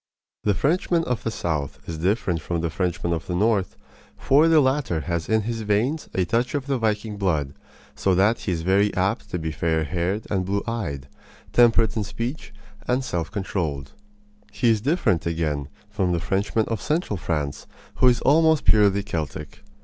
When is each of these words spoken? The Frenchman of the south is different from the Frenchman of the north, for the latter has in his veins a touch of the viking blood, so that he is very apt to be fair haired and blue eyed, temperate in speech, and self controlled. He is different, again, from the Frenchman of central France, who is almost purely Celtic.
The 0.45 0.55
Frenchman 0.55 1.03
of 1.03 1.21
the 1.21 1.29
south 1.29 1.77
is 1.87 1.99
different 1.99 2.41
from 2.41 2.61
the 2.61 2.71
Frenchman 2.71 3.13
of 3.13 3.27
the 3.27 3.35
north, 3.35 3.77
for 4.17 4.47
the 4.47 4.59
latter 4.59 5.01
has 5.01 5.29
in 5.29 5.41
his 5.43 5.61
veins 5.61 6.09
a 6.15 6.25
touch 6.25 6.55
of 6.55 6.65
the 6.65 6.79
viking 6.79 7.17
blood, 7.17 7.53
so 7.93 8.15
that 8.15 8.39
he 8.39 8.51
is 8.51 8.63
very 8.63 8.91
apt 8.95 9.29
to 9.29 9.37
be 9.37 9.51
fair 9.51 9.83
haired 9.83 10.25
and 10.31 10.43
blue 10.43 10.63
eyed, 10.65 11.07
temperate 11.53 11.95
in 11.95 12.03
speech, 12.03 12.51
and 12.87 13.05
self 13.05 13.29
controlled. 13.29 13.91
He 14.51 14.71
is 14.71 14.81
different, 14.81 15.27
again, 15.27 15.69
from 15.87 16.13
the 16.13 16.19
Frenchman 16.19 16.65
of 16.67 16.81
central 16.81 17.15
France, 17.17 17.67
who 17.97 18.07
is 18.07 18.21
almost 18.21 18.65
purely 18.65 19.03
Celtic. 19.03 19.63